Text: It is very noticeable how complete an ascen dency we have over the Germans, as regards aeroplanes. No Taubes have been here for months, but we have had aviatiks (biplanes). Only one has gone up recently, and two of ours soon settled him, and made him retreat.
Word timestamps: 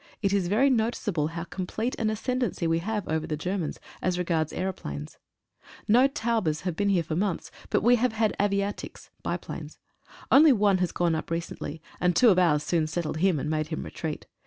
It 0.23 0.33
is 0.33 0.47
very 0.47 0.71
noticeable 0.71 1.27
how 1.27 1.43
complete 1.43 1.93
an 1.99 2.07
ascen 2.07 2.41
dency 2.41 2.67
we 2.67 2.79
have 2.79 3.07
over 3.07 3.27
the 3.27 3.37
Germans, 3.37 3.79
as 4.01 4.17
regards 4.17 4.51
aeroplanes. 4.51 5.19
No 5.87 6.07
Taubes 6.07 6.61
have 6.61 6.75
been 6.75 6.89
here 6.89 7.03
for 7.03 7.15
months, 7.15 7.51
but 7.69 7.83
we 7.83 7.97
have 7.97 8.13
had 8.13 8.35
aviatiks 8.39 9.11
(biplanes). 9.21 9.77
Only 10.31 10.53
one 10.53 10.79
has 10.79 10.91
gone 10.91 11.13
up 11.13 11.29
recently, 11.29 11.83
and 11.99 12.15
two 12.15 12.29
of 12.29 12.39
ours 12.39 12.63
soon 12.63 12.87
settled 12.87 13.17
him, 13.17 13.37
and 13.39 13.47
made 13.47 13.67
him 13.67 13.83
retreat. 13.83 14.25